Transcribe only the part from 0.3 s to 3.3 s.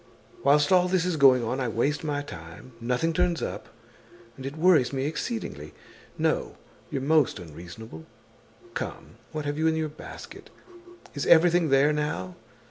Whilst all this is going on, I waste my time, nothing